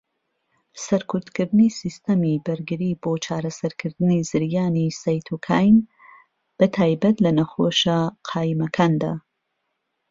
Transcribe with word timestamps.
سەرکوتکردنی 0.85 1.75
سیستەمی 1.79 2.41
بەرگری 2.45 2.99
بۆ 3.03 3.11
چارەسەرکردنی 3.25 4.25
زریانی 4.29 4.87
سایتۆکاین، 5.01 5.77
بەتایبەت 6.57 7.17
لە 7.25 7.31
نەخۆشه 7.37 7.97
قایمەکاندا. 8.29 9.13